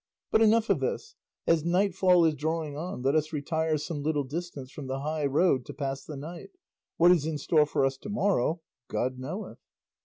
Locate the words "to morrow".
7.97-8.61